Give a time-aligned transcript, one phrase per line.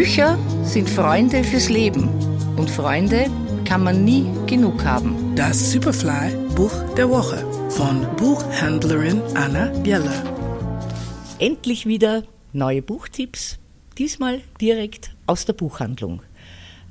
[0.00, 2.08] Bücher sind Freunde fürs Leben
[2.56, 3.26] und Freunde
[3.66, 5.36] kann man nie genug haben.
[5.36, 10.24] Das Superfly Buch der Woche von Buchhändlerin Anna Bieler.
[11.38, 12.22] Endlich wieder
[12.54, 13.58] neue Buchtipps,
[13.98, 16.22] diesmal direkt aus der Buchhandlung.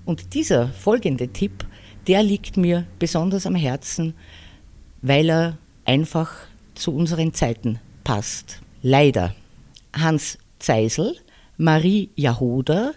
[0.05, 1.65] Und dieser folgende Tipp,
[2.05, 4.13] der liegt mir besonders am Herzen,
[5.01, 6.31] weil er einfach
[6.75, 8.61] zu unseren Zeiten passt.
[8.83, 9.33] Leider.
[9.93, 11.15] Hans Zeisel
[11.61, 12.93] Marie Jahoder,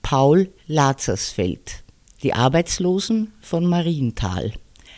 [0.00, 1.84] Paul Lazarsfeld,
[2.22, 4.54] Die Arbeitslosen von Marienthal.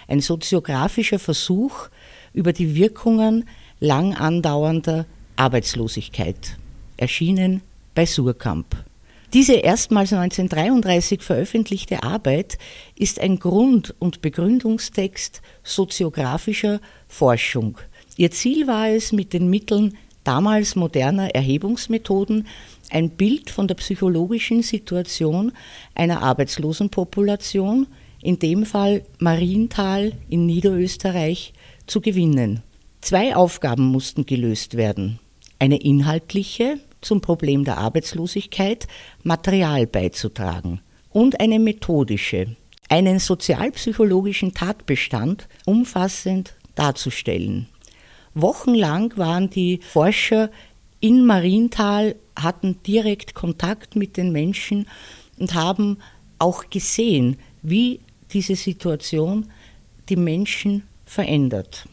[0.06, 1.88] Ein soziografischer Versuch
[2.32, 3.48] über die Wirkungen
[3.80, 5.04] lang andauernder
[5.34, 6.56] Arbeitslosigkeit.
[6.96, 8.84] Erschienen bei Surkamp.
[9.32, 12.56] Diese erstmals 1933 veröffentlichte Arbeit
[12.94, 17.78] ist ein Grund- und Begründungstext soziografischer Forschung.
[18.16, 19.96] Ihr Ziel war es, mit den Mitteln
[20.28, 22.46] damals moderner Erhebungsmethoden
[22.90, 25.52] ein Bild von der psychologischen Situation
[25.94, 27.86] einer Arbeitslosenpopulation,
[28.20, 31.54] in dem Fall Marienthal in Niederösterreich,
[31.86, 32.62] zu gewinnen.
[33.00, 35.18] Zwei Aufgaben mussten gelöst werden.
[35.58, 38.86] Eine inhaltliche, zum Problem der Arbeitslosigkeit
[39.22, 42.54] Material beizutragen und eine methodische,
[42.90, 47.66] einen sozialpsychologischen Tatbestand umfassend darzustellen.
[48.40, 50.50] Wochenlang waren die Forscher
[51.00, 54.86] in Marienthal hatten direkt Kontakt mit den Menschen
[55.38, 55.98] und haben
[56.38, 58.00] auch gesehen, wie
[58.32, 59.46] diese Situation
[60.08, 61.86] die Menschen verändert.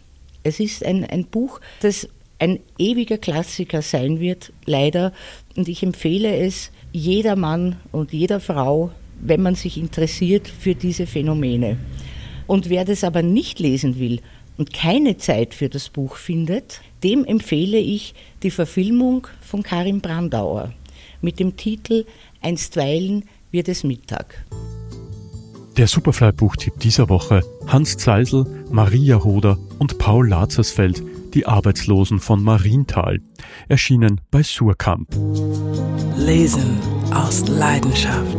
[0.44, 5.14] Es ist ein, ein Buch, das ein ewiger Klassiker sein wird, leider.
[5.56, 11.08] Und ich empfehle es jeder Mann und jeder Frau, wenn man sich interessiert für diese
[11.08, 11.78] Phänomene.
[12.48, 14.20] Und wer das aber nicht lesen will
[14.58, 20.74] und keine Zeit für das Buch findet, dem empfehle ich die Verfilmung von Karin Brandauer
[21.26, 22.06] mit dem Titel
[22.42, 24.46] Einstweilen wird es Mittag.
[25.76, 31.04] Der Superfly-Buchtipp dieser Woche Hans Zeisel, Maria Hoder und Paul Lazarsfeld,
[31.34, 33.20] die Arbeitslosen von Marienthal,
[33.68, 35.10] erschienen bei Surkamp.
[36.16, 36.80] Lesen
[37.14, 38.38] aus Leidenschaft.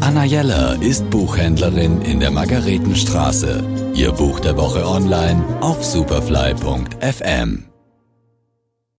[0.00, 3.85] Anna Jeller ist Buchhändlerin in der Margaretenstraße.
[3.96, 7.75] Ihr Buch der Woche online auf superfly.fm.